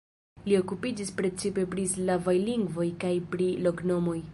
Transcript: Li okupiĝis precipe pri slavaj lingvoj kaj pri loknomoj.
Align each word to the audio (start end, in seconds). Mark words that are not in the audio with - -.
Li 0.45 0.55
okupiĝis 0.59 1.11
precipe 1.19 1.67
pri 1.75 1.85
slavaj 1.93 2.37
lingvoj 2.51 2.91
kaj 3.05 3.17
pri 3.37 3.55
loknomoj. 3.69 4.23